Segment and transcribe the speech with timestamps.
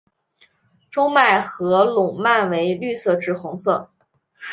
[0.89, 3.91] 中脉和笼蔓为绿色至红色。